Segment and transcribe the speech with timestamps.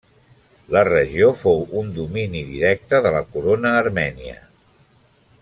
[0.75, 4.43] La regió fou un domini directe de la corona armènia.